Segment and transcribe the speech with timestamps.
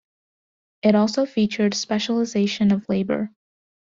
[0.81, 3.29] It also featured specialization of labor.